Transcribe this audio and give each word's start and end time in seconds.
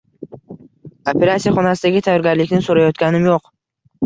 Operasiya 1.11 1.53
xonasidagi 1.57 2.01
tayyorgarlikni 2.09 2.63
so`rayotganim 2.71 3.29
yo`q 3.31 3.39